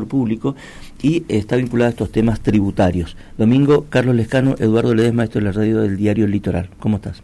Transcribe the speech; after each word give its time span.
contador 0.00 0.08
público 0.08 0.56
y 1.02 1.24
está 1.28 1.56
vinculado 1.56 1.88
a 1.88 1.90
estos 1.90 2.12
temas 2.12 2.40
tributarios. 2.40 3.16
Domingo, 3.36 3.86
Carlos 3.88 4.14
Lescano, 4.14 4.54
Eduardo 4.58 4.94
Ledesma, 4.94 5.18
maestro 5.18 5.40
de 5.40 5.46
la 5.46 5.52
radio 5.52 5.80
del 5.80 5.96
diario 5.96 6.26
Litoral. 6.26 6.70
¿Cómo 6.78 6.96
estás? 6.96 7.22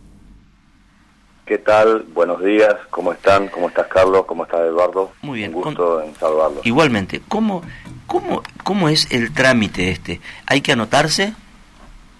¿Qué 1.44 1.58
tal? 1.58 2.04
Buenos 2.12 2.42
días, 2.42 2.74
¿cómo 2.90 3.12
están? 3.12 3.48
¿Cómo 3.48 3.68
estás 3.68 3.86
Carlos? 3.86 4.24
¿Cómo 4.26 4.44
estás 4.44 4.60
Eduardo? 4.60 5.12
Muy 5.22 5.38
bien. 5.38 5.54
Un 5.54 5.62
gusto 5.62 6.02
en 6.02 6.14
saludarlos. 6.16 6.66
Igualmente, 6.66 7.22
¿cómo, 7.28 7.62
cómo, 8.06 8.42
¿cómo 8.64 8.88
es 8.88 9.10
el 9.12 9.32
trámite 9.32 9.90
este? 9.90 10.20
¿Hay 10.46 10.60
que 10.60 10.72
anotarse? 10.72 11.34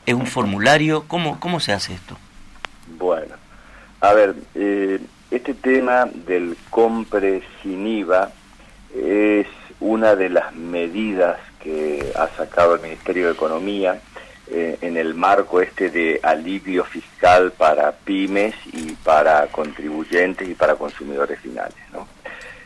¿Es 0.04 0.14
un 0.14 0.26
formulario? 0.26 1.04
¿Cómo, 1.08 1.40
cómo 1.40 1.58
se 1.58 1.72
hace 1.72 1.94
esto? 1.94 2.16
Bueno, 2.98 3.34
a 4.00 4.12
ver, 4.12 4.36
eh, 4.54 5.00
este 5.32 5.54
tema 5.54 6.04
del 6.04 6.56
compre 6.70 7.42
sin 7.62 7.84
IVA 7.84 8.30
es 8.94 9.48
una 9.80 10.14
de 10.14 10.28
las 10.30 10.54
medidas 10.54 11.38
que 11.62 12.12
ha 12.14 12.28
sacado 12.36 12.74
el 12.74 12.80
Ministerio 12.80 13.26
de 13.26 13.32
Economía 13.32 14.00
eh, 14.48 14.78
en 14.80 14.96
el 14.96 15.14
marco 15.14 15.60
este 15.60 15.90
de 15.90 16.20
alivio 16.22 16.84
fiscal 16.84 17.52
para 17.52 17.92
pymes 17.92 18.54
y 18.72 18.92
para 18.92 19.46
contribuyentes 19.48 20.48
y 20.48 20.54
para 20.54 20.76
consumidores 20.76 21.40
finales. 21.40 21.76
¿no? 21.92 22.06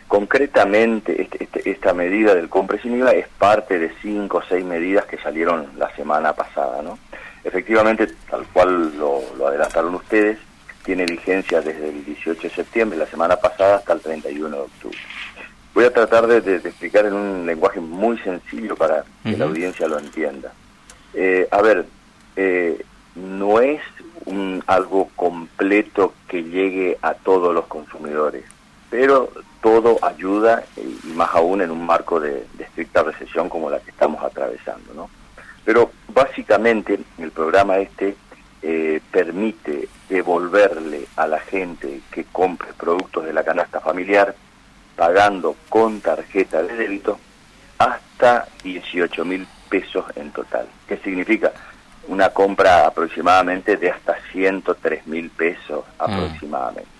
Concretamente, 0.06 1.22
este, 1.22 1.44
este, 1.44 1.70
esta 1.70 1.94
medida 1.94 2.34
del 2.34 2.48
compre 2.48 2.80
sin 2.80 2.98
IVA 2.98 3.12
es 3.12 3.28
parte 3.28 3.78
de 3.78 3.92
cinco 4.02 4.38
o 4.38 4.42
seis 4.42 4.64
medidas 4.64 5.06
que 5.06 5.16
salieron 5.18 5.68
la 5.78 5.94
semana 5.96 6.34
pasada. 6.34 6.82
¿no? 6.82 6.98
Efectivamente, 7.44 8.08
tal 8.28 8.44
cual 8.52 8.96
lo 8.98 9.46
adelantaron 9.46 9.94
ustedes, 9.94 10.38
tiene 10.84 11.06
vigencia 11.06 11.60
desde 11.60 11.88
el 11.88 12.04
18 12.04 12.42
de 12.42 12.50
septiembre, 12.50 12.98
la 12.98 13.06
semana 13.06 13.36
pasada, 13.36 13.76
hasta 13.76 13.92
el 13.92 14.00
31 14.00 14.56
de 14.56 14.62
octubre. 14.62 14.98
Voy 15.74 15.84
a 15.84 15.92
tratar 15.92 16.26
de, 16.26 16.56
explicar 16.56 17.06
en 17.06 17.14
un 17.14 17.46
lenguaje 17.46 17.80
muy 17.80 18.18
sencillo 18.18 18.76
para 18.76 19.04
que 19.22 19.36
la 19.36 19.44
audiencia 19.44 19.86
lo 19.86 19.98
entienda. 19.98 20.52
Eh, 21.14 21.48
a 21.50 21.62
ver, 21.62 21.86
eh, 22.36 22.84
no 23.14 23.60
es 23.60 23.80
un, 24.24 24.62
algo 24.66 25.08
completo 25.16 26.14
que 26.28 26.42
llegue 26.42 26.98
a 27.02 27.14
todos 27.14 27.54
los 27.54 27.66
consumidores, 27.66 28.44
pero 28.90 29.30
todo 29.62 29.98
ayuda, 30.02 30.64
y 30.76 31.08
más 31.08 31.30
aún 31.34 31.62
en 31.62 31.70
un 31.70 31.86
marco 31.86 32.18
de, 32.18 32.46
estricta 32.58 33.02
recesión 33.02 33.48
como 33.48 33.70
la 33.70 33.80
que 33.80 33.90
estamos 33.90 34.22
atravesando. 34.24 34.92
¿no? 34.94 35.10
Pero 35.64 35.92
básicamente 36.08 36.98
el 37.18 37.30
programa 37.30 37.78
este 37.78 38.16
eh, 38.62 39.00
permite 39.10 39.88
devolverle 40.08 41.06
a 41.16 41.26
la 41.26 41.38
gente 41.40 42.00
que 42.10 42.24
compre 42.24 42.72
productos 42.76 43.24
de 43.24 43.32
la 43.32 43.44
canasta 43.44 43.80
familiar 43.80 44.34
pagando 45.00 45.56
con 45.70 46.02
tarjeta 46.02 46.62
de 46.62 46.76
débito 46.76 47.18
hasta 47.78 48.46
18 48.62 49.24
mil 49.24 49.46
pesos 49.70 50.04
en 50.14 50.30
total. 50.30 50.66
¿Qué 50.86 50.98
significa? 50.98 51.52
Una 52.08 52.28
compra 52.28 52.86
aproximadamente 52.86 53.78
de 53.78 53.88
hasta 53.88 54.18
103 54.30 55.06
mil 55.06 55.30
pesos 55.30 55.86
mm. 55.86 56.02
aproximadamente. 56.02 56.90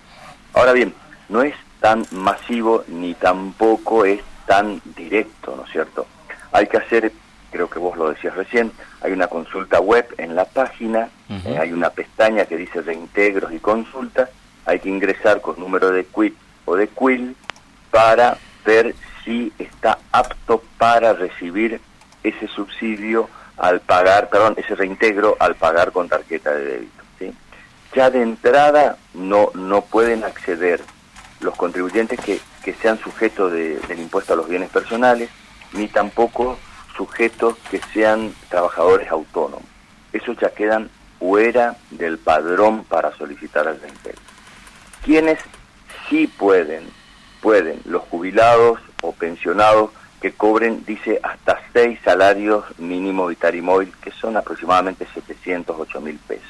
Ahora 0.55 0.73
bien, 0.73 0.95
no 1.29 1.43
es 1.43 1.55
tan 1.79 2.07
masivo 2.13 2.85
ni 2.89 3.13
tampoco 3.13 4.07
es 4.07 4.23
tan 4.47 4.81
directo, 4.97 5.55
¿no 5.55 5.67
es 5.67 5.71
cierto? 5.71 6.07
Hay 6.53 6.69
que 6.69 6.79
hacer, 6.79 7.13
creo 7.51 7.69
que 7.69 7.79
vos 7.79 7.99
lo 7.99 8.09
decías 8.09 8.35
recién, 8.35 8.73
hay 9.03 9.13
una 9.13 9.27
consulta 9.27 9.79
web 9.79 10.07
en 10.17 10.35
la 10.35 10.47
página, 10.47 11.11
eh, 11.29 11.59
hay 11.61 11.75
una 11.75 11.91
pestaña 11.91 12.47
que 12.47 12.57
dice 12.57 12.81
reintegros 12.81 13.53
y 13.53 13.59
consultas, 13.59 14.31
hay 14.65 14.81
que 14.81 14.89
ingresar 14.89 15.43
con 15.43 15.61
número 15.61 15.91
de 15.91 16.07
quit 16.07 16.35
o 16.65 16.77
de 16.77 16.89
quill 16.89 17.37
para 17.91 18.39
ver 18.65 18.95
si 19.25 19.53
está 19.59 19.99
apto 20.13 20.63
para 20.79 21.13
recibir 21.13 21.81
ese 22.23 22.49
subsidio 22.49 23.29
al 23.57 23.81
pagar, 23.81 24.29
perdón, 24.31 24.55
ese 24.57 24.75
reintegro 24.75 25.37
al 25.39 25.55
pagar 25.55 25.93
con 25.93 26.09
tarjeta 26.09 26.53
de 26.53 26.65
débito. 26.65 27.01
Ya 27.95 28.09
de 28.09 28.23
entrada 28.23 28.99
no, 29.15 29.51
no 29.55 29.83
pueden 29.83 30.23
acceder 30.23 30.81
los 31.41 31.57
contribuyentes 31.57 32.21
que, 32.21 32.41
que 32.63 32.73
sean 32.75 32.99
sujetos 33.01 33.53
del 33.53 33.99
impuesto 33.99 34.33
a 34.33 34.37
los 34.37 34.49
bienes 34.49 34.71
personales, 34.71 35.29
ni 35.73 35.89
tampoco 35.89 36.57
sujetos 36.97 37.57
que 37.71 37.81
sean 37.93 38.33
trabajadores 38.49 39.11
autónomos. 39.11 39.65
Esos 40.13 40.37
ya 40.39 40.51
quedan 40.51 40.89
fuera 41.19 41.77
del 41.91 42.19
padrón 42.19 42.85
para 42.85 43.15
solicitar 43.17 43.67
el 43.67 43.81
reintegro. 43.81 44.21
Quienes 45.05 45.39
sí 46.09 46.27
pueden 46.29 46.89
pueden 47.41 47.81
los 47.85 48.03
jubilados 48.03 48.81
o 49.03 49.13
pensionados 49.13 49.91
que 50.21 50.33
cobren, 50.33 50.85
dice, 50.85 51.19
hasta 51.23 51.61
seis 51.73 51.99
salarios 52.05 52.65
mínimo 52.79 53.27
vital 53.27 53.55
y 53.55 53.63
móvil, 53.63 53.93
que 54.03 54.11
son 54.13 54.37
aproximadamente 54.37 55.07
708 55.15 56.01
mil 56.01 56.19
pesos. 56.19 56.45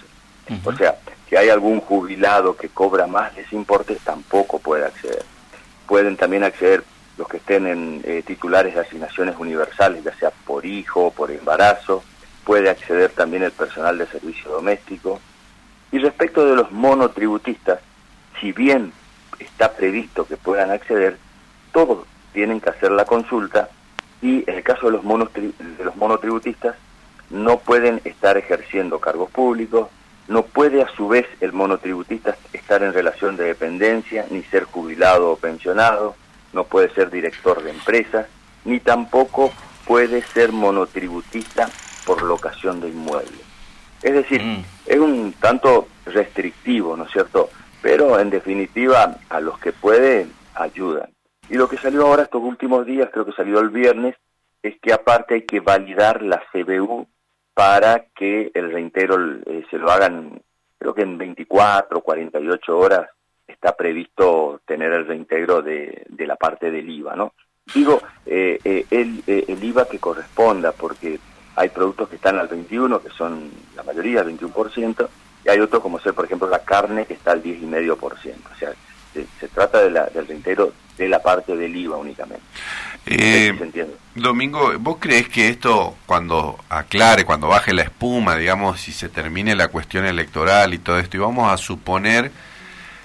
O 0.65 0.73
sea, 0.73 0.97
si 1.29 1.37
hay 1.37 1.49
algún 1.49 1.81
jubilado 1.81 2.57
que 2.57 2.69
cobra 2.69 3.07
más 3.07 3.37
de 3.37 3.43
ese 3.43 3.55
importe, 3.55 3.97
tampoco 4.03 4.59
puede 4.59 4.85
acceder. 4.85 5.25
Pueden 5.87 6.17
también 6.17 6.43
acceder 6.43 6.83
los 7.17 7.29
que 7.29 7.37
estén 7.37 7.69
en 7.69 8.01
eh, 8.05 8.25
titulares 8.27 8.75
de 8.75 8.81
asignaciones 8.81 9.37
universales, 9.39 10.03
ya 10.03 10.15
sea 10.17 10.31
por 10.31 10.67
hijo 10.67 11.07
o 11.07 11.11
por 11.13 11.31
embarazo, 11.31 12.03
puede 12.45 12.69
acceder 12.69 13.11
también 13.11 13.45
el 13.45 13.53
personal 13.53 13.97
de 13.99 14.07
servicio 14.07 14.51
doméstico. 14.51 15.21
Y 15.93 15.99
respecto 15.99 16.45
de 16.45 16.57
los 16.57 16.73
monotributistas, 16.73 17.79
si 18.41 18.51
bien 18.51 18.93
está 19.41 19.73
previsto 19.73 20.27
que 20.27 20.37
puedan 20.37 20.71
acceder, 20.71 21.19
todos 21.73 22.07
tienen 22.33 22.61
que 22.61 22.71
hacer 22.71 22.93
la 22.93 23.05
consulta 23.05 23.69
y 24.23 24.49
en 24.49 24.57
el 24.57 24.63
caso 24.63 24.87
de 24.87 24.93
los, 24.93 25.33
de 25.33 25.85
los 25.85 25.97
monotributistas 25.97 26.77
no 27.31 27.59
pueden 27.59 28.01
estar 28.05 28.37
ejerciendo 28.37 28.99
cargos 28.99 29.31
públicos, 29.31 29.89
no 30.29 30.43
puede 30.43 30.83
a 30.83 30.89
su 30.97 31.09
vez 31.09 31.27
el 31.41 31.53
monotributista 31.53 32.37
estar 32.53 32.83
en 32.83 32.93
relación 32.93 33.37
de 33.37 33.45
dependencia, 33.45 34.27
ni 34.31 34.43
ser 34.45 34.65
jubilado 34.65 35.33
o 35.33 35.37
pensionado, 35.37 36.15
no 36.53 36.65
puede 36.65 36.93
ser 36.95 37.11
director 37.11 37.63
de 37.63 37.71
empresa, 37.71 38.27
ni 38.65 38.81
tampoco 38.81 39.53
puede 39.87 40.23
ser 40.23 40.53
monotributista 40.53 41.69
por 42.05 42.23
locación 42.23 42.81
de 42.81 42.89
inmuebles. 42.89 43.41
Es 44.03 44.13
decir, 44.15 44.43
mm. 44.43 44.65
es 44.87 44.99
un 44.99 45.35
tanto 45.41 45.89
restrictivo, 46.07 46.97
¿no 46.97 47.05
es 47.05 47.13
cierto? 47.13 47.51
Pero 47.83 48.19
en 48.19 48.31
definitiva 48.31 49.17
a 49.29 49.41
los 49.41 49.59
que 49.59 49.73
pueden 49.73 50.33
ayudan. 50.55 51.11
Y 51.49 51.55
lo 51.55 51.69
que 51.69 51.79
salió 51.79 52.07
ahora 52.07 52.25
estos 52.25 52.43
últimos 52.43 52.87
días, 52.87 53.11
creo 53.13 53.25
que 53.25 53.33
salió 53.33 53.59
el 53.61 53.71
viernes, 53.71 54.15
es 54.63 54.79
que 54.81 54.93
aparte 54.93 55.35
hay 55.35 55.43
que 55.43 55.61
validar 55.61 56.23
la 56.23 56.43
CBU 56.53 57.07
para 57.55 58.07
que 58.15 58.51
el 58.55 58.73
reintegro 58.73 59.17
eh, 59.47 59.65
se 59.71 59.79
lo 59.79 59.91
hagan, 59.91 60.41
creo 60.79 60.95
que 60.95 61.03
en 61.03 61.19
24, 61.19 62.01
48 62.01 62.79
horas 62.79 63.09
está 63.47 63.77
previsto 63.77 64.61
tener 64.65 64.93
el 64.93 65.07
reintegro 65.07 65.61
de, 65.61 66.05
de 66.09 66.27
la 66.27 66.37
parte 66.37 66.71
del 66.71 66.89
IVA, 66.89 67.17
¿no? 67.17 67.33
Digo, 67.75 68.01
eh, 68.27 68.59
eh, 68.65 68.87
el, 68.91 69.23
el 69.27 69.65
IVA 69.65 69.89
que 69.89 69.99
corresponda, 69.99 70.73
porque 70.73 71.19
hay 71.57 71.69
productos 71.69 72.09
que 72.09 72.17
están 72.17 72.39
al 72.39 72.49
21, 72.49 73.03
que 73.03 73.11
son 73.11 73.51
la 73.77 73.83
mayoría, 73.83 74.21
el 74.21 74.39
21%, 74.39 75.09
y 75.45 75.49
hay 75.49 75.61
otros 75.61 75.83
como 75.83 76.01
ser, 76.01 76.15
por 76.15 76.25
ejemplo, 76.25 76.49
la 76.49 76.61
carne 76.61 77.07
que 77.07 77.15
está 77.15 77.33
al 77.33 77.43
10,5%. 77.43 78.03
O 78.03 78.59
sea, 78.59 78.73
se, 79.13 79.49
trata 79.49 79.81
de 79.83 79.91
la, 79.91 80.07
del 80.07 80.27
reintegro 80.27 80.73
de 80.97 81.09
la 81.09 81.21
parte 81.21 81.57
del 81.57 81.75
IVA 81.75 81.97
únicamente. 81.97 82.45
Eh, 83.07 83.53
Domingo, 84.15 84.73
¿vos 84.79 84.99
crees 85.01 85.29
que 85.29 85.49
esto 85.49 85.97
cuando 86.07 86.59
aclare, 86.69 87.25
cuando 87.25 87.49
baje 87.49 87.73
la 87.73 87.83
espuma, 87.83 88.37
digamos, 88.37 88.81
si 88.81 88.93
se 88.93 89.09
termine 89.09 89.57
la 89.57 89.69
cuestión 89.69 90.05
electoral 90.05 90.75
y 90.75 90.79
todo 90.79 90.99
esto, 90.99 91.17
y 91.17 91.21
vamos 91.21 91.51
a 91.51 91.57
suponer 91.57 92.31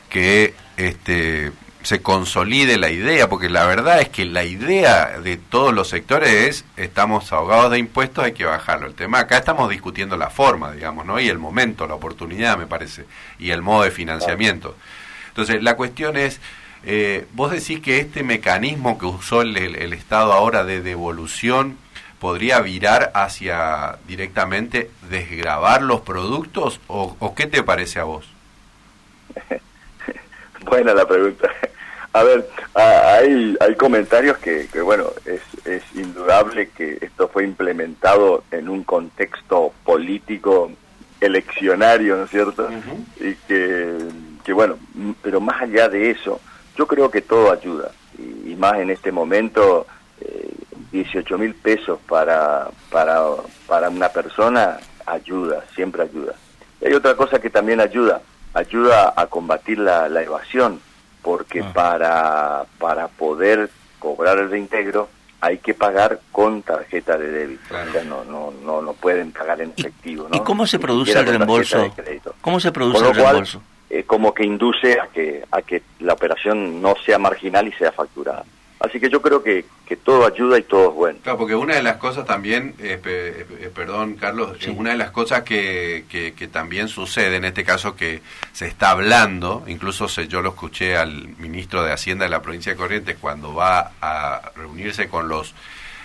que 0.09 0.53
este 0.77 1.51
se 1.85 2.01
consolide 2.01 2.79
la 2.79 2.89
idea, 2.89 3.29
porque 3.29 3.47
la 3.47 3.67
verdad 3.67 4.01
es 4.01 4.09
que 4.09 4.25
la 4.25 4.43
idea 4.43 5.19
de 5.19 5.37
todos 5.37 5.71
los 5.71 5.87
sectores 5.87 6.31
es, 6.31 6.65
estamos 6.77 7.31
ahogados 7.31 7.69
de 7.69 7.77
impuestos, 7.77 8.23
hay 8.23 8.33
que 8.33 8.43
bajarlo. 8.43 8.87
El 8.87 8.95
tema 8.95 9.19
acá 9.19 9.37
estamos 9.37 9.69
discutiendo 9.69 10.17
la 10.17 10.31
forma, 10.31 10.71
digamos, 10.71 11.05
¿no? 11.05 11.19
Y 11.19 11.29
el 11.29 11.37
momento, 11.37 11.85
la 11.85 11.93
oportunidad, 11.93 12.57
me 12.57 12.65
parece, 12.65 13.05
y 13.37 13.51
el 13.51 13.61
modo 13.61 13.83
de 13.83 13.91
financiamiento. 13.91 14.75
Entonces, 15.27 15.61
la 15.61 15.75
cuestión 15.75 16.17
es, 16.17 16.39
eh, 16.85 17.27
vos 17.33 17.51
decís 17.51 17.81
que 17.81 17.99
este 17.99 18.23
mecanismo 18.23 18.97
que 18.97 19.05
usó 19.05 19.43
el, 19.43 19.55
Estado 19.93 20.33
ahora 20.33 20.63
de 20.65 20.81
devolución 20.81 21.77
podría 22.17 22.61
virar 22.61 23.11
hacia 23.13 23.99
directamente 24.07 24.89
desgravar 25.11 25.83
los 25.83 26.01
productos, 26.01 26.79
o, 26.87 27.15
o 27.19 27.35
qué 27.35 27.45
te 27.45 27.61
parece 27.61 27.99
a 27.99 28.05
vos? 28.05 28.27
Buena 30.65 30.95
la 30.95 31.07
pregunta. 31.07 31.47
A 32.15 32.23
ver, 32.23 32.49
hay, 32.75 33.57
hay 33.59 33.75
comentarios 33.75 34.37
que, 34.37 34.67
que, 34.71 34.79
bueno, 34.79 35.07
es, 35.25 35.41
es 35.65 35.83
indudable 35.95 36.69
que 36.69 36.97
esto 37.01 37.27
fue 37.27 37.43
implementado 37.43 38.45
en 38.51 38.69
un 38.69 38.85
contexto 38.85 39.73
político 39.83 40.71
eleccionario, 41.19 42.15
¿no 42.15 42.23
es 42.23 42.29
cierto? 42.29 42.69
Y 43.19 43.33
que, 43.47 43.97
que, 44.45 44.53
bueno, 44.53 44.77
pero 45.21 45.41
más 45.41 45.61
allá 45.61 45.89
de 45.89 46.11
eso, 46.11 46.39
yo 46.77 46.87
creo 46.87 47.11
que 47.11 47.21
todo 47.21 47.51
ayuda, 47.51 47.91
y, 48.17 48.55
más 48.55 48.75
en 48.75 48.91
este 48.91 49.11
momento, 49.11 49.85
eh, 50.21 50.53
18 50.93 51.37
mil 51.37 51.53
pesos 51.53 51.99
para, 52.07 52.69
para, 52.91 53.23
para 53.67 53.89
una 53.89 54.07
persona 54.07 54.77
ayuda, 55.05 55.65
siempre 55.75 56.03
ayuda. 56.03 56.35
hay 56.81 56.93
otra 56.93 57.17
cosa 57.17 57.41
que 57.41 57.49
también 57.49 57.81
ayuda, 57.81 58.21
ayuda 58.53 59.13
a 59.17 59.27
combatir 59.27 59.79
la, 59.79 60.07
la 60.07 60.23
evasión, 60.23 60.79
porque 61.25 61.61
ah. 61.61 61.73
para, 61.73 62.65
para 62.77 63.07
poder 63.07 63.71
cobrar 63.97 64.37
el 64.37 64.51
reintegro 64.51 65.09
hay 65.41 65.57
que 65.57 65.73
pagar 65.73 66.19
con 66.31 66.61
tarjeta 66.61 67.17
de 67.17 67.29
débito, 67.29 67.73
o 67.73 67.91
sea, 67.91 68.03
no, 68.03 68.23
no, 68.23 68.53
no, 68.63 68.81
no 68.81 68.93
pueden 68.93 69.31
pagar 69.31 69.59
en 69.61 69.73
efectivo. 69.75 70.27
¿Y, 70.31 70.39
cómo 70.41 70.65
se 70.65 70.79
produce 70.79 71.19
el 71.19 71.25
reembolso? 71.25 71.91
¿Cómo 72.41 72.59
se 72.59 72.71
produce 72.71 73.05
el 73.07 73.15
reembolso? 73.15 73.61
Eh, 73.89 74.03
como 74.03 74.33
que 74.33 74.43
induce 74.43 74.99
a 74.99 75.07
que, 75.07 75.43
a 75.51 75.61
que 75.61 75.83
la 75.99 76.13
operación 76.13 76.81
no 76.81 76.95
sea 77.05 77.17
marginal 77.17 77.67
y 77.67 77.71
sea 77.73 77.91
facturada. 77.91 78.43
Así 78.85 78.99
que 78.99 79.09
yo 79.09 79.21
creo 79.21 79.41
que, 79.41 79.65
que 79.87 79.95
todo 79.95 80.27
ayuda 80.27 80.59
y 80.59 80.63
todo 80.63 80.89
es 80.89 80.95
bueno. 80.95 81.19
Claro, 81.23 81.39
porque 81.39 81.55
una 81.55 81.75
de 81.75 81.81
las 81.81 81.97
cosas 81.97 82.25
también, 82.25 82.75
eh, 82.79 82.99
eh, 83.03 83.71
perdón 83.73 84.15
Carlos, 84.15 84.57
una 84.75 84.91
de 84.91 84.97
las 84.97 85.09
cosas 85.09 85.41
que, 85.41 86.05
que, 86.07 86.47
también 86.47 86.87
sucede 86.87 87.37
en 87.37 87.45
este 87.45 87.63
caso 87.63 87.95
que 87.95 88.21
se 88.53 88.67
está 88.67 88.91
hablando, 88.91 89.63
incluso 89.67 90.07
se, 90.07 90.27
yo 90.27 90.41
lo 90.41 90.49
escuché 90.49 90.97
al 90.97 91.29
ministro 91.39 91.83
de 91.83 91.91
Hacienda 91.91 92.25
de 92.25 92.29
la 92.29 92.43
provincia 92.43 92.73
de 92.73 92.77
Corrientes 92.77 93.17
cuando 93.19 93.55
va 93.55 93.91
a 94.01 94.51
reunirse 94.55 95.09
con 95.09 95.27
los 95.27 95.55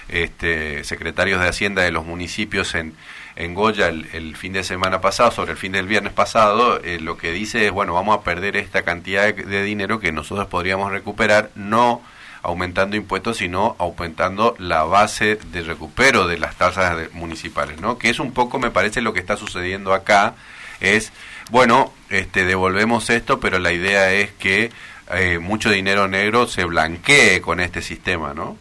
este, 0.09 0.83
secretarios 0.85 1.41
de 1.41 1.49
Hacienda 1.49 1.83
de 1.83 1.93
los 1.93 2.07
municipios 2.07 2.75
en, 2.75 2.95
en 3.37 3.55
Goya 3.55 3.89
el, 3.89 4.37
fin 4.37 4.55
de 4.55 4.65
semana 4.65 5.03
pasado, 5.03 5.31
sobre 5.31 5.53
el 5.53 5.59
fin 5.59 5.73
del 5.73 5.87
viernes 5.87 6.15
pasado, 6.15 6.81
eh, 6.83 6.99
lo 6.99 7.19
que 7.19 7.31
dice 7.31 7.67
es, 7.67 7.73
bueno, 7.73 7.93
vamos 7.93 8.19
a 8.19 8.23
perder 8.23 8.57
esta 8.57 8.83
cantidad 8.83 9.35
de 9.35 9.63
dinero 9.63 10.01
que 10.01 10.13
nosotros 10.13 10.49
podríamos 10.49 10.91
recuperar, 10.91 11.51
no 11.55 12.01
aumentando 12.43 12.97
impuestos, 12.97 13.39
sino 13.39 13.77
aumentando 13.79 14.55
la 14.59 14.85
base 14.85 15.37
de 15.37 15.63
recupero 15.63 16.27
de 16.27 16.39
las 16.39 16.57
tasas 16.57 17.13
municipales, 17.13 17.81
¿no? 17.81 17.99
Que 17.99 18.11
es 18.11 18.19
un 18.19 18.33
poco, 18.33 18.59
me 18.59 18.71
parece, 18.71 19.01
lo 19.01 19.13
que 19.13 19.21
está 19.21 19.37
sucediendo 19.37 19.93
acá, 19.93 20.35
es, 20.81 21.13
bueno, 21.51 21.93
este, 22.09 22.45
devolvemos 22.45 23.11
esto, 23.11 23.41
pero 23.41 23.59
la 23.59 23.73
idea 23.73 24.13
es 24.13 24.33
que 24.33 24.71
eh, 25.13 25.39
mucho 25.39 25.71
dinero 25.71 26.09
negro 26.09 26.47
se 26.47 26.65
blanquee 26.65 27.41
con 27.41 27.61
este 27.61 27.83
sistema, 27.83 28.33
¿no? 28.33 28.57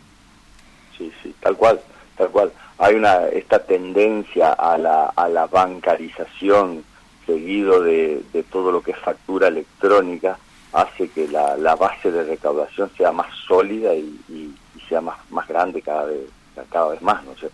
Sí, 0.97 1.11
sí, 1.23 1.33
tal 1.39 1.55
cual, 1.55 1.79
tal 2.17 2.29
cual. 2.29 2.51
Hay 2.77 2.95
una, 2.95 3.27
esta 3.27 3.59
tendencia 3.59 4.53
a 4.53 4.77
la, 4.77 5.05
a 5.15 5.27
la 5.27 5.47
bancarización 5.47 6.83
seguido 7.25 7.81
de, 7.81 8.21
de 8.33 8.43
todo 8.43 8.71
lo 8.71 8.81
que 8.81 8.91
es 8.91 8.97
factura 8.97 9.47
electrónica, 9.47 10.37
hace 10.73 11.09
que 11.09 11.27
la, 11.27 11.57
la 11.57 11.75
base 11.75 12.11
de 12.11 12.23
recaudación 12.23 12.91
sea 12.97 13.11
más 13.11 13.27
sólida 13.47 13.93
y, 13.95 14.19
y, 14.29 14.55
sea 14.87 15.01
más, 15.01 15.17
más 15.29 15.47
grande 15.47 15.81
cada 15.81 16.05
vez, 16.05 16.21
cada 16.71 16.89
vez 16.89 17.01
más, 17.01 17.23
¿no 17.23 17.35
sé. 17.37 17.49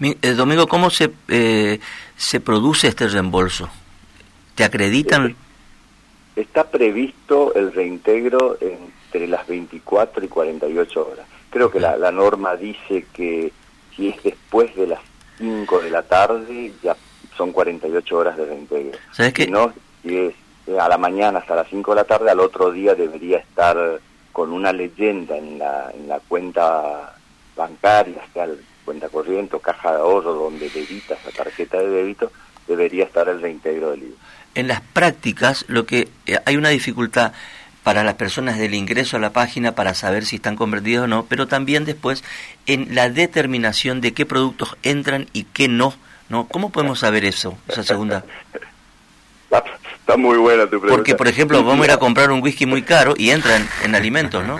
Eh, 0.00 0.32
Domingo, 0.32 0.66
¿cómo 0.66 0.90
se, 0.90 1.10
eh, 1.28 1.78
se 2.16 2.40
produce 2.40 2.88
este 2.88 3.08
reembolso? 3.08 3.70
¿Te 4.54 4.64
acreditan? 4.64 5.34
Está 6.36 6.70
previsto 6.70 7.54
el 7.54 7.72
reintegro 7.72 8.58
entre 8.60 9.28
las 9.28 9.46
24 9.46 10.24
y 10.24 10.28
48 10.28 11.08
horas. 11.08 11.26
Creo 11.50 11.70
que 11.70 11.80
la, 11.80 11.96
la 11.96 12.10
norma 12.10 12.56
dice 12.56 13.06
que 13.12 13.52
si 13.94 14.08
es 14.08 14.22
después 14.22 14.74
de 14.74 14.88
las 14.88 15.00
5 15.38 15.80
de 15.80 15.90
la 15.90 16.02
tarde, 16.02 16.72
ya 16.82 16.96
son 17.36 17.52
48 17.52 18.16
horas 18.16 18.36
de 18.36 18.46
reintegro. 18.46 18.98
¿Sabes 19.12 19.32
qué? 19.32 19.44
Si 19.44 19.50
no, 19.50 19.72
si 20.02 20.16
es 20.16 20.32
eh, 20.32 20.36
a 20.80 20.88
la 20.88 20.98
mañana 20.98 21.40
hasta 21.40 21.56
las 21.56 21.68
5 21.68 21.90
de 21.92 21.96
la 21.96 22.04
tarde, 22.04 22.30
al 22.30 22.40
otro 22.40 22.70
día 22.70 22.94
debería 22.94 23.38
estar 23.38 24.00
con 24.32 24.52
una 24.52 24.72
leyenda 24.72 25.36
en 25.36 25.58
la, 25.58 25.90
en 25.94 26.08
la 26.08 26.20
cuenta 26.20 27.14
bancaria, 27.56 28.22
sea 28.32 28.46
cuenta 28.84 29.08
corriente 29.08 29.56
o 29.56 29.60
caja 29.60 29.92
de 29.92 29.98
ahorro 29.98 30.34
donde 30.34 30.68
debita 30.70 31.14
esa 31.14 31.30
tarjeta 31.30 31.78
de 31.78 31.88
débito, 31.88 32.32
debería 32.66 33.04
estar 33.04 33.28
el 33.28 33.40
reintegro 33.40 33.90
del 33.90 34.04
IVA. 34.04 34.16
En 34.54 34.68
las 34.68 34.80
prácticas, 34.80 35.64
lo 35.68 35.86
que 35.86 36.08
eh, 36.26 36.38
hay 36.44 36.56
una 36.56 36.70
dificultad 36.70 37.32
para 37.82 38.04
las 38.04 38.14
personas 38.14 38.58
del 38.58 38.74
ingreso 38.74 39.16
a 39.16 39.20
la 39.20 39.32
página 39.32 39.74
para 39.74 39.94
saber 39.94 40.24
si 40.24 40.36
están 40.36 40.56
convertidos 40.56 41.04
o 41.04 41.08
no, 41.08 41.26
pero 41.28 41.48
también 41.48 41.84
después 41.84 42.22
en 42.66 42.94
la 42.94 43.08
determinación 43.08 44.00
de 44.00 44.12
qué 44.14 44.24
productos 44.24 44.76
entran 44.82 45.26
y 45.32 45.44
qué 45.44 45.68
no. 45.68 45.94
¿no? 46.28 46.46
¿Cómo 46.48 46.70
podemos 46.70 47.00
saber 47.00 47.24
eso, 47.24 47.58
esa 47.68 47.82
segunda? 47.82 48.24
Está 50.02 50.16
muy 50.16 50.36
buena 50.36 50.64
tu 50.64 50.80
pregunta. 50.80 50.96
Porque, 50.96 51.14
por 51.14 51.28
ejemplo, 51.28 51.62
vamos 51.62 51.82
a 51.82 51.84
ir 51.84 51.92
a 51.92 51.96
comprar 51.96 52.32
un 52.32 52.42
whisky 52.42 52.66
muy 52.66 52.82
caro 52.82 53.14
y 53.16 53.30
entra 53.30 53.56
en, 53.84 53.94
alimentos, 53.94 54.44
¿no? 54.44 54.58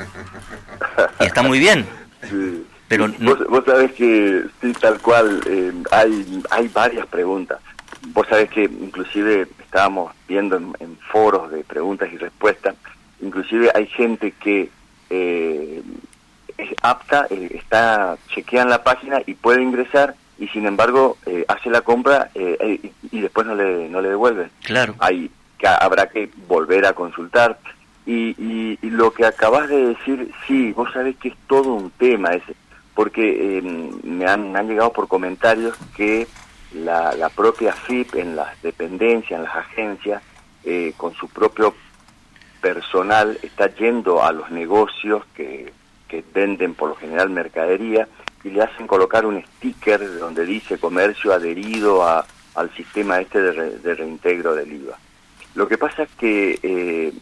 Y 1.18 1.24
está 1.24 1.42
muy 1.42 1.58
bien. 1.58 1.84
Sí. 2.30 2.64
Pero 2.86 3.08
no... 3.18 3.34
vos, 3.48 3.64
sabés 3.66 3.90
que, 3.92 4.44
sí, 4.60 4.72
tal 4.80 5.00
cual, 5.00 5.40
eh, 5.46 5.72
hay, 5.90 6.42
hay 6.50 6.68
varias 6.68 7.06
preguntas. 7.06 7.58
Vos 8.08 8.28
sabés 8.28 8.50
que 8.50 8.64
inclusive 8.64 9.48
estábamos 9.60 10.14
viendo 10.28 10.56
en, 10.56 10.96
foros 11.10 11.50
de 11.50 11.64
preguntas 11.64 12.08
y 12.12 12.18
respuestas, 12.18 12.76
inclusive 13.20 13.70
hay 13.74 13.86
gente 13.86 14.32
que 14.40 14.70
eh, 15.10 15.82
es 16.56 16.70
apta, 16.82 17.26
eh, 17.30 17.48
está 17.54 18.16
chequean 18.28 18.70
la 18.70 18.84
página 18.84 19.22
y 19.26 19.34
puede 19.34 19.60
ingresar 19.60 20.14
y 20.42 20.48
sin 20.48 20.66
embargo 20.66 21.16
eh, 21.26 21.44
hace 21.46 21.70
la 21.70 21.82
compra 21.82 22.30
eh, 22.34 22.56
eh, 22.60 22.92
y, 23.12 23.20
después 23.20 23.46
no 23.46 23.54
le, 23.54 23.88
no 23.88 24.00
le 24.00 24.08
devuelve. 24.08 24.50
Claro. 24.64 24.94
Que 25.58 25.68
habrá 25.68 26.08
que 26.08 26.28
volver 26.48 26.86
a 26.86 26.92
consultar. 26.92 27.58
Y, 28.04 28.34
y, 28.82 28.90
lo 28.90 29.12
que 29.12 29.24
acabas 29.24 29.68
de 29.68 29.88
decir, 29.88 30.32
sí, 30.46 30.72
vos 30.72 30.92
sabés 30.92 31.16
que 31.18 31.28
es 31.28 31.36
todo 31.46 31.74
un 31.74 31.90
tema 31.90 32.30
ese, 32.30 32.56
porque 32.96 33.58
em, 33.58 33.92
me, 34.02 34.26
han, 34.26 34.50
me 34.50 34.58
han 34.58 34.66
llegado 34.66 34.92
por 34.92 35.06
comentarios 35.06 35.76
que 35.96 36.26
la, 36.74 37.14
la 37.14 37.28
propia 37.28 37.72
FIP 37.72 38.16
en 38.16 38.34
las 38.34 38.60
dependencias, 38.62 39.38
en 39.38 39.44
las 39.44 39.54
agencias, 39.54 40.22
con 40.96 41.12
su 41.14 41.28
propio 41.28 41.74
personal 42.60 43.38
está 43.42 43.66
yendo 43.74 44.22
a 44.22 44.32
los 44.32 44.50
negocios 44.50 45.24
que, 45.34 45.72
que 46.08 46.24
venden 46.32 46.74
por 46.74 46.90
lo 46.90 46.94
general 46.94 47.30
mercadería 47.30 48.08
y 48.44 48.50
le 48.50 48.62
hacen 48.62 48.86
colocar 48.86 49.26
un 49.26 49.42
sticker 49.42 50.18
donde 50.18 50.46
dice 50.46 50.78
comercio 50.78 51.32
adherido 51.32 52.06
a, 52.06 52.24
al 52.54 52.74
sistema 52.74 53.20
este 53.20 53.40
de, 53.40 53.94
reintegro 53.94 54.54
del 54.54 54.72
IVA. 54.72 54.98
Lo 55.54 55.68
que 55.68 55.78
pasa 55.78 56.04
es 56.04 56.10
que 56.18 56.58
eh, 56.62 57.12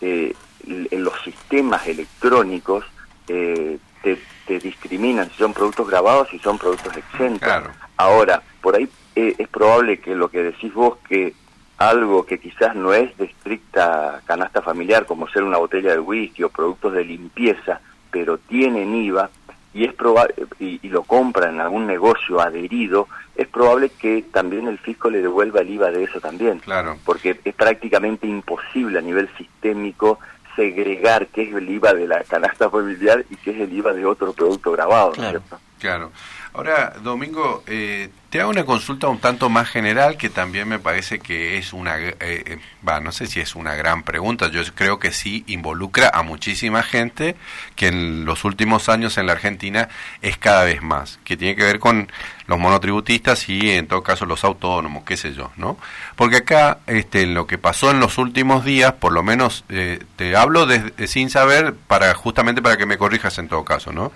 eh, 0.00 0.34
en 0.66 1.04
los 1.04 1.14
sistemas 1.22 1.86
electrónicos 1.86 2.84
eh, 3.28 3.78
te, 4.02 4.18
discriminan 4.60 5.28
si 5.30 5.38
son 5.38 5.52
productos 5.52 5.88
grabados 5.88 6.32
y 6.32 6.38
son 6.38 6.56
productos 6.58 6.96
exentos. 6.96 7.52
Ahora, 7.96 8.42
por 8.60 8.76
ahí 8.76 8.88
es 9.14 9.48
probable 9.48 9.98
que 9.98 10.14
lo 10.14 10.28
que 10.30 10.42
decís 10.42 10.72
vos, 10.72 10.98
que 11.08 11.34
algo 11.78 12.24
que 12.24 12.38
quizás 12.38 12.74
no 12.74 12.94
es 12.94 13.16
de 13.18 13.26
estricta 13.26 14.22
canasta 14.24 14.62
familiar, 14.62 15.04
como 15.04 15.28
ser 15.28 15.42
una 15.42 15.58
botella 15.58 15.92
de 15.92 15.98
whisky 15.98 16.42
o 16.42 16.48
productos 16.48 16.92
de 16.94 17.04
limpieza, 17.04 17.80
pero 18.10 18.38
tienen 18.38 18.94
IVA, 18.94 19.30
y 19.76 19.84
es 19.84 19.92
probable 19.92 20.34
y, 20.58 20.88
lo 20.88 21.02
compra 21.02 21.50
en 21.50 21.60
algún 21.60 21.86
negocio 21.86 22.40
adherido, 22.40 23.08
es 23.34 23.46
probable 23.46 23.90
que 23.90 24.24
también 24.32 24.68
el 24.68 24.78
fisco 24.78 25.10
le 25.10 25.20
devuelva 25.20 25.60
el 25.60 25.68
IVA 25.68 25.90
de 25.90 26.04
eso 26.04 26.18
también. 26.18 26.60
Claro. 26.60 26.96
Porque 27.04 27.38
es 27.44 27.54
prácticamente 27.54 28.26
imposible 28.26 28.98
a 28.98 29.02
nivel 29.02 29.28
sistémico 29.36 30.18
segregar 30.56 31.26
qué 31.26 31.42
es 31.42 31.54
el 31.54 31.68
IVA 31.68 31.92
de 31.92 32.08
la 32.08 32.24
canasta 32.24 32.70
familiar 32.70 33.26
y 33.28 33.36
qué 33.36 33.50
es 33.50 33.60
el 33.60 33.72
IVA 33.74 33.92
de 33.92 34.06
otro 34.06 34.32
producto 34.32 34.72
grabado. 34.72 35.12
Claro. 35.12 35.42
claro. 35.78 36.10
Ahora, 36.54 36.94
Domingo, 37.02 37.62
eh, 37.66 38.08
te 38.30 38.40
hago 38.40 38.50
una 38.50 38.64
consulta 38.64 39.08
un 39.08 39.18
tanto 39.18 39.48
más 39.48 39.68
general 39.68 40.16
que 40.16 40.28
también 40.28 40.68
me 40.68 40.78
parece 40.78 41.20
que 41.20 41.58
es 41.58 41.72
una, 41.72 41.98
eh, 41.98 42.16
eh, 42.20 42.58
va, 42.86 43.00
no 43.00 43.12
sé 43.12 43.26
si 43.26 43.40
es 43.40 43.54
una 43.54 43.74
gran 43.74 44.02
pregunta, 44.02 44.50
yo 44.50 44.62
creo 44.74 44.98
que 44.98 45.12
sí 45.12 45.44
involucra 45.46 46.10
a 46.12 46.22
muchísima 46.22 46.82
gente 46.82 47.36
que 47.76 47.88
en 47.88 48.24
los 48.24 48.44
últimos 48.44 48.88
años 48.88 49.16
en 49.16 49.26
la 49.26 49.32
Argentina 49.32 49.88
es 50.22 50.38
cada 50.38 50.64
vez 50.64 50.82
más, 50.82 51.20
que 51.24 51.36
tiene 51.36 51.54
que 51.54 51.62
ver 51.62 51.78
con 51.78 52.10
los 52.46 52.58
monotributistas 52.58 53.48
y 53.48 53.70
en 53.70 53.86
todo 53.86 54.02
caso 54.02 54.26
los 54.26 54.44
autónomos, 54.44 55.04
qué 55.04 55.16
sé 55.16 55.32
yo, 55.32 55.52
¿no? 55.56 55.78
Porque 56.16 56.38
acá, 56.38 56.78
este, 56.86 57.26
lo 57.26 57.46
que 57.46 57.58
pasó 57.58 57.90
en 57.90 58.00
los 58.00 58.18
últimos 58.18 58.64
días, 58.64 58.92
por 58.92 59.12
lo 59.12 59.22
menos 59.22 59.64
te 59.66 60.36
hablo 60.36 60.66
sin 61.06 61.28
saber 61.28 61.74
para 61.74 62.14
justamente 62.14 62.62
para 62.62 62.76
que 62.76 62.86
me 62.86 62.98
corrijas 62.98 63.38
en 63.38 63.48
todo 63.48 63.64
caso, 63.64 63.92
¿no? 63.92 64.12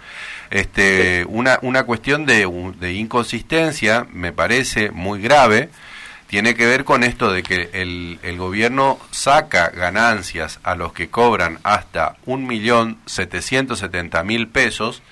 Este, 0.50 1.24
una, 1.28 1.60
una 1.62 1.84
cuestión 1.84 2.26
de, 2.26 2.48
de 2.80 2.92
inconsistencia, 2.92 3.99
me 4.12 4.32
parece 4.32 4.90
muy 4.90 5.20
grave, 5.20 5.70
tiene 6.26 6.54
que 6.54 6.66
ver 6.66 6.84
con 6.84 7.02
esto 7.02 7.32
de 7.32 7.42
que 7.42 7.70
el, 7.72 8.18
gobierno 8.38 8.98
saca 9.10 9.68
ganancias 9.70 10.60
a 10.62 10.76
los 10.76 10.92
que 10.92 11.10
cobran 11.10 11.58
hasta 11.64 12.16
un 12.24 12.46
millón 12.46 12.98
setenta 13.06 14.22
mil 14.22 14.46
pesos, 14.46 15.02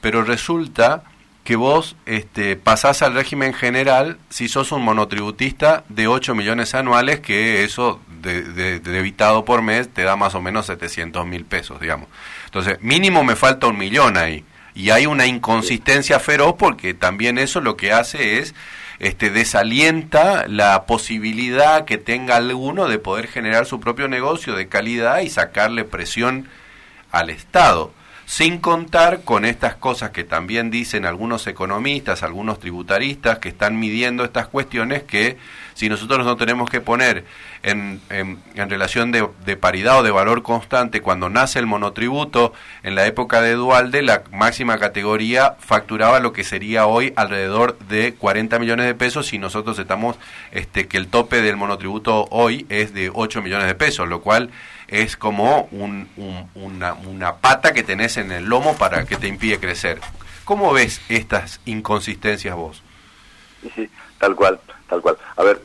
pero 0.00 0.22
resulta 0.22 1.02
que 1.44 1.56
vos 1.56 1.96
este, 2.06 2.56
pasás 2.56 3.02
al 3.02 3.14
régimen 3.14 3.52
general 3.52 4.18
si 4.30 4.48
sos 4.48 4.72
un 4.72 4.82
monotributista 4.82 5.84
de 5.88 6.06
8 6.06 6.34
millones 6.34 6.74
anuales, 6.74 7.20
que 7.20 7.64
eso 7.64 8.00
de, 8.08 8.80
debitado 8.80 9.44
por 9.44 9.60
mes 9.60 9.92
te 9.92 10.02
da 10.02 10.16
más 10.16 10.34
o 10.34 10.40
menos 10.40 10.66
700 10.66 11.26
mil 11.26 11.44
pesos, 11.44 11.80
digamos. 11.80 12.08
Entonces, 12.46 12.78
mínimo 12.80 13.24
me 13.24 13.36
falta 13.36 13.66
un 13.66 13.76
millón 13.76 14.16
ahí. 14.16 14.44
Y 14.74 14.90
hay 14.90 15.06
una 15.06 15.26
inconsistencia 15.26 16.18
feroz 16.18 16.54
porque 16.58 16.94
también 16.94 17.38
eso 17.38 17.60
lo 17.60 17.76
que 17.76 17.92
hace 17.92 18.38
es 18.38 18.54
este, 18.98 19.30
desalienta 19.30 20.46
la 20.48 20.84
posibilidad 20.84 21.84
que 21.84 21.98
tenga 21.98 22.36
alguno 22.36 22.88
de 22.88 22.98
poder 22.98 23.28
generar 23.28 23.66
su 23.66 23.80
propio 23.80 24.08
negocio 24.08 24.54
de 24.54 24.68
calidad 24.68 25.20
y 25.20 25.30
sacarle 25.30 25.84
presión 25.84 26.48
al 27.10 27.30
Estado 27.30 27.92
sin 28.26 28.58
contar 28.58 29.22
con 29.22 29.44
estas 29.44 29.74
cosas 29.74 30.10
que 30.10 30.24
también 30.24 30.70
dicen 30.70 31.04
algunos 31.04 31.46
economistas, 31.46 32.22
algunos 32.22 32.58
tributaristas 32.58 33.38
que 33.38 33.50
están 33.50 33.78
midiendo 33.78 34.24
estas 34.24 34.48
cuestiones 34.48 35.02
que 35.02 35.36
si 35.74 35.88
nosotros 35.88 36.24
no 36.24 36.36
tenemos 36.36 36.70
que 36.70 36.80
poner 36.80 37.24
en, 37.62 38.00
en, 38.10 38.38
relación 38.70 39.10
de, 39.12 39.28
de, 39.44 39.56
paridad 39.56 39.98
o 39.98 40.02
de 40.02 40.10
valor 40.10 40.42
constante 40.42 41.00
cuando 41.00 41.28
nace 41.28 41.58
el 41.58 41.66
monotributo, 41.66 42.52
en 42.82 42.94
la 42.94 43.06
época 43.06 43.42
de 43.42 43.54
Dualde 43.54 44.02
la 44.02 44.22
máxima 44.30 44.78
categoría 44.78 45.56
facturaba 45.58 46.20
lo 46.20 46.32
que 46.32 46.44
sería 46.44 46.86
hoy 46.86 47.12
alrededor 47.16 47.78
de 47.88 48.14
40 48.14 48.58
millones 48.58 48.86
de 48.86 48.94
pesos 48.94 49.32
y 49.32 49.38
nosotros 49.38 49.78
estamos, 49.78 50.16
este, 50.52 50.86
que 50.86 50.96
el 50.96 51.08
tope 51.08 51.42
del 51.42 51.56
monotributo 51.56 52.26
hoy 52.30 52.66
es 52.68 52.94
de 52.94 53.10
8 53.12 53.42
millones 53.42 53.66
de 53.66 53.74
pesos, 53.74 54.08
lo 54.08 54.20
cual 54.20 54.50
es 55.02 55.16
como 55.16 55.68
un, 55.72 56.08
una, 56.54 56.94
una 56.94 57.36
pata 57.36 57.72
que 57.72 57.82
tenés 57.82 58.16
en 58.16 58.30
el 58.30 58.44
lomo 58.44 58.76
para 58.76 59.04
que 59.04 59.16
te 59.16 59.26
impide 59.26 59.58
crecer. 59.58 60.00
¿Cómo 60.44 60.72
ves 60.72 61.00
estas 61.08 61.60
inconsistencias 61.64 62.54
vos? 62.54 62.82
Sí, 63.74 63.90
tal 64.18 64.36
cual, 64.36 64.60
tal 64.88 65.00
cual. 65.00 65.16
A 65.36 65.42
ver, 65.42 65.60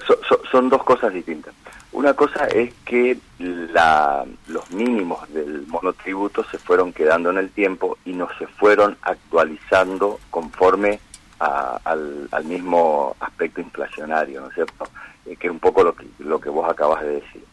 son 0.51 0.69
dos 0.69 0.83
cosas 0.83 1.13
distintas. 1.13 1.53
Una 1.91 2.13
cosa 2.15 2.45
es 2.47 2.73
que 2.85 3.19
la, 3.37 4.25
los 4.47 4.71
mínimos 4.71 5.31
del 5.31 5.65
monotributo 5.67 6.43
se 6.45 6.57
fueron 6.57 6.91
quedando 6.91 7.29
en 7.29 7.37
el 7.37 7.51
tiempo 7.51 7.97
y 8.05 8.13
no 8.13 8.29
se 8.39 8.47
fueron 8.47 8.97
actualizando 9.03 10.19
conforme 10.31 10.99
al, 11.39 12.27
al, 12.31 12.45
mismo 12.45 13.15
aspecto 13.19 13.61
inflacionario, 13.61 14.41
¿no 14.41 14.47
es 14.47 14.55
cierto? 14.55 14.87
Eh, 15.25 15.35
que 15.35 15.47
es 15.47 15.51
un 15.51 15.59
poco 15.59 15.83
lo 15.83 15.93
que, 15.93 16.05
lo 16.19 16.39
que 16.39 16.49
vos 16.49 16.69
acabas 16.69 17.01
de 17.01 17.21
decir. 17.21 17.43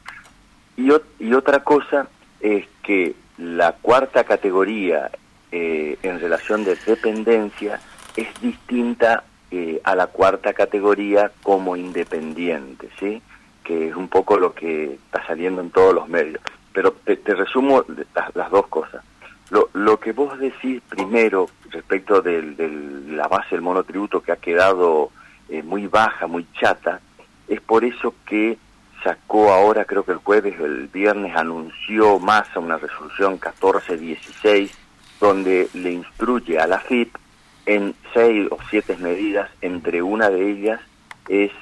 Y, 0.77 0.91
otra 1.33 1.61
cosa 1.61 2.09
es 2.41 2.67
que 2.83 3.15
la 3.39 3.73
cuarta 3.73 4.25
categoría 4.25 5.11
eh, 5.53 5.99
en 6.03 6.21
relación 6.21 6.65
de 6.65 6.77
dependencia 6.87 7.81
es 8.17 8.29
distinta 8.41 9.25
eh, 9.51 9.81
a 9.85 9.95
la 9.95 10.09
cuarta 10.09 10.53
categoría 10.53 11.31
como 11.43 11.77
independiente, 11.77 12.89
¿sí? 12.99 13.23
que 13.65 13.89
es 13.89 13.97
un 13.97 14.09
poco 14.09 14.39
lo 14.39 14.55
que 14.55 14.95
está 14.95 15.27
saliendo 15.27 15.61
en 15.61 15.71
todos 15.71 15.95
los 15.95 16.09
medios. 16.09 16.41
Pero 16.73 16.93
te, 16.93 17.17
resumo 17.35 17.85
las, 18.35 18.51
dos 18.51 18.67
cosas. 18.69 19.03
Lo, 19.51 19.71
lo, 19.73 19.99
que 19.99 20.13
vos 20.13 20.39
decís 20.39 20.83
primero 20.89 21.49
respecto 21.71 22.21
de 22.21 22.43
la 23.09 23.29
base 23.29 23.51
del 23.53 23.63
monotributo 23.63 24.21
que 24.21 24.33
ha 24.33 24.37
quedado 24.37 25.11
eh, 25.49 25.63
muy 25.63 25.87
baja, 25.87 26.27
muy 26.27 26.47
chata, 26.59 27.01
es 27.49 27.61
por 27.61 27.85
eso 27.85 28.15
que 28.27 28.59
sacó 29.07 29.53
ahora, 29.53 29.85
creo 29.85 30.05
que 30.05 30.11
el 30.11 30.19
jueves 30.19 30.59
o 30.59 30.67
el 30.67 30.89
viernes, 30.89 31.37
anunció 31.37 32.19
más 32.19 32.49
a 32.57 32.59
una 32.59 32.77
resolución 32.77 33.35
1416, 33.35 34.73
donde 35.21 35.69
le 35.75 35.93
instruye 35.93 36.59
a 36.59 36.67
la 36.67 36.81
FIP 36.81 37.15
en 37.67 37.95
seis 38.13 38.49
o 38.51 38.59
siete 38.69 38.97
medidas, 38.97 39.49
entre 39.61 40.03
una 40.03 40.29
de 40.29 40.51
ellas 40.51 40.81
es 41.29 41.53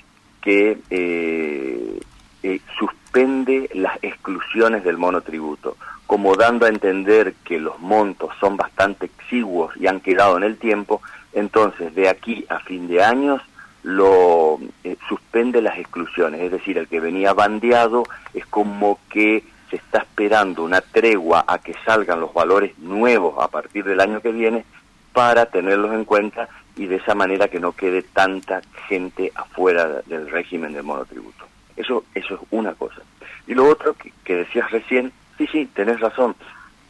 que 0.41 0.79
eh, 0.89 2.01
eh, 2.43 2.61
suspende 2.79 3.69
las 3.75 3.99
exclusiones 4.03 4.83
del 4.83 4.97
monotributo, 4.97 5.77
como 6.07 6.37
dando 6.37 6.65
a 6.65 6.71
entender 6.71 7.35
que 7.45 7.59
los 7.59 7.79
montos 7.79 8.31
son 8.41 8.57
bastante 8.57 9.07
exiguos 9.07 9.77
y 9.77 9.87
han 9.87 10.01
quedado 10.01 10.39
en 10.39 10.45
el 10.45 10.57
tiempo, 10.57 11.03
entonces 11.35 11.95
de 11.95 12.09
aquí 12.09 12.47
a 12.49 12.61
fin 12.61 12.89
de 12.89 13.03
años 13.03 13.43
lo 13.85 14.59
eh, 14.83 14.97
suspende 15.09 15.61
las 15.62 15.79
exclusiones, 15.79 16.41
es 16.41 16.50
decir, 16.50 16.79
el 16.79 16.88
que 16.88 17.00
venía 17.00 17.35
bandeado 17.35 18.05
es 18.33 18.45
como 18.47 18.99
que 19.11 19.45
se 19.71 19.76
está 19.76 19.99
esperando 19.99 20.64
una 20.64 20.81
tregua 20.81 21.45
a 21.47 21.59
que 21.59 21.75
salgan 21.85 22.21
los 22.21 22.33
valores 22.33 22.76
nuevos 22.79 23.35
a 23.43 23.49
partir 23.49 23.85
del 23.85 24.00
año 24.00 24.21
que 24.21 24.33
viene 24.33 24.64
para 25.12 25.47
tenerlos 25.47 25.93
en 25.93 26.07
cuenta 26.07 26.49
y 26.76 26.87
de 26.87 26.97
esa 26.97 27.14
manera 27.14 27.49
que 27.49 27.61
no 27.61 27.73
quede 27.73 28.03
tanta 28.03 28.62
gente 28.88 29.31
afuera 29.35 30.03
del 30.07 30.31
régimen 30.31 30.73
del 30.73 30.83
monotributo. 30.83 31.45
Eso, 31.76 32.05
eso 32.14 32.35
es 32.35 32.41
una 32.50 32.75
cosa. 32.75 33.03
Y 33.47 33.55
lo 33.55 33.69
otro 33.69 33.95
que, 33.95 34.12
que 34.25 34.35
decías 34.37 34.71
recién, 34.71 35.12
sí, 35.37 35.47
sí, 35.47 35.69
tenés 35.75 36.00
razón, 36.00 36.35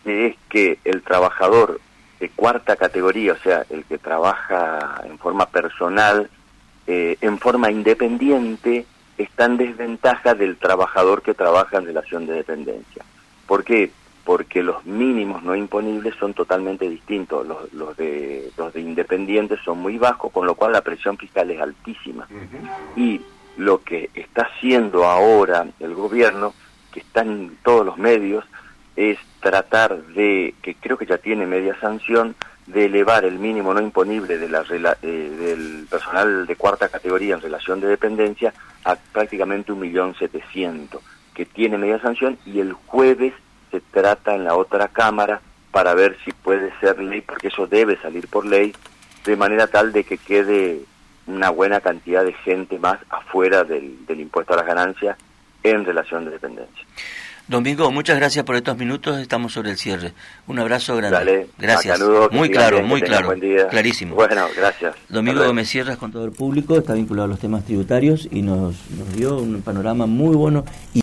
es 0.04 0.36
que 0.48 0.78
el 0.84 1.02
trabajador 1.02 1.80
de 2.20 2.28
cuarta 2.30 2.76
categoría, 2.76 3.32
o 3.32 3.38
sea, 3.38 3.64
el 3.68 3.84
que 3.84 3.98
trabaja 3.98 5.02
en 5.04 5.18
forma 5.18 5.46
personal, 5.46 6.30
eh, 6.86 7.16
en 7.20 7.38
forma 7.38 7.70
independiente 7.70 8.86
está 9.16 9.46
en 9.46 9.56
desventaja 9.56 10.34
del 10.34 10.56
trabajador 10.56 11.22
que 11.22 11.34
trabaja 11.34 11.78
en 11.78 11.86
relación 11.86 12.26
de 12.26 12.34
dependencia. 12.34 13.04
¿Por 13.46 13.64
qué? 13.64 13.90
Porque 14.24 14.62
los 14.62 14.84
mínimos 14.84 15.42
no 15.42 15.54
imponibles 15.54 16.14
son 16.16 16.34
totalmente 16.34 16.88
distintos. 16.88 17.46
Los, 17.46 17.72
los, 17.72 17.96
de, 17.96 18.50
los 18.56 18.72
de 18.72 18.80
independientes 18.80 19.60
son 19.64 19.78
muy 19.78 19.98
bajos, 19.98 20.32
con 20.32 20.46
lo 20.46 20.54
cual 20.54 20.72
la 20.72 20.80
presión 20.80 21.16
fiscal 21.16 21.50
es 21.50 21.60
altísima. 21.60 22.26
Y 22.96 23.20
lo 23.56 23.82
que 23.82 24.10
está 24.14 24.42
haciendo 24.42 25.04
ahora 25.04 25.66
el 25.78 25.94
gobierno, 25.94 26.54
que 26.92 27.00
está 27.00 27.20
en 27.22 27.56
todos 27.62 27.84
los 27.84 27.98
medios, 27.98 28.44
es 28.96 29.18
tratar 29.40 30.02
de, 30.14 30.54
que 30.62 30.74
creo 30.74 30.96
que 30.96 31.06
ya 31.06 31.18
tiene 31.18 31.46
media 31.46 31.78
sanción, 31.80 32.34
de 32.66 32.86
elevar 32.86 33.24
el 33.24 33.38
mínimo 33.38 33.74
no 33.74 33.80
imponible 33.80 34.38
de 34.38 34.48
la, 34.48 34.64
eh, 35.02 35.06
del 35.06 35.86
personal 35.88 36.46
de 36.46 36.56
cuarta 36.56 36.88
categoría 36.88 37.34
en 37.34 37.42
relación 37.42 37.80
de 37.80 37.88
dependencia 37.88 38.54
a 38.84 38.96
prácticamente 38.96 39.72
un 39.72 39.80
millón 39.80 40.14
setecientos, 40.14 41.02
que 41.34 41.44
tiene 41.44 41.78
media 41.78 42.00
sanción 42.00 42.38
y 42.46 42.60
el 42.60 42.72
jueves 42.72 43.34
se 43.70 43.80
trata 43.80 44.34
en 44.34 44.44
la 44.44 44.54
otra 44.54 44.88
cámara 44.88 45.40
para 45.70 45.94
ver 45.94 46.16
si 46.24 46.32
puede 46.32 46.72
ser 46.78 47.02
ley, 47.02 47.20
porque 47.20 47.48
eso 47.48 47.66
debe 47.66 48.00
salir 48.00 48.28
por 48.28 48.46
ley, 48.46 48.74
de 49.24 49.36
manera 49.36 49.66
tal 49.66 49.92
de 49.92 50.04
que 50.04 50.18
quede 50.18 50.80
una 51.26 51.50
buena 51.50 51.80
cantidad 51.80 52.24
de 52.24 52.32
gente 52.32 52.78
más 52.78 52.98
afuera 53.10 53.64
del, 53.64 54.06
del 54.06 54.20
impuesto 54.20 54.54
a 54.54 54.58
las 54.58 54.66
ganancias 54.66 55.16
en 55.62 55.84
relación 55.84 56.24
de 56.24 56.30
dependencia. 56.30 56.86
Domingo, 57.46 57.90
muchas 57.90 58.16
gracias 58.16 58.42
por 58.44 58.56
estos 58.56 58.76
minutos. 58.78 59.18
Estamos 59.18 59.52
sobre 59.52 59.70
el 59.70 59.76
cierre. 59.76 60.14
Un 60.46 60.58
abrazo 60.58 60.96
grande. 60.96 61.18
Dale, 61.18 61.46
gracias. 61.58 62.00
muy 62.30 62.48
claro, 62.48 62.82
muy 62.82 63.02
claro. 63.02 63.34
Clarísimo. 63.68 64.14
Bueno, 64.14 64.46
gracias. 64.56 64.96
Domingo 65.10 65.44
Gómez 65.44 65.68
Sierras, 65.68 65.98
contador 65.98 66.32
público, 66.32 66.78
está 66.78 66.94
vinculado 66.94 67.26
a 67.26 67.28
los 67.28 67.38
temas 67.38 67.64
tributarios 67.66 68.26
y 68.30 68.40
nos, 68.40 68.76
nos 68.90 69.12
dio 69.14 69.36
un 69.36 69.60
panorama 69.60 70.06
muy 70.06 70.34
bueno. 70.34 70.64
Y 70.90 70.92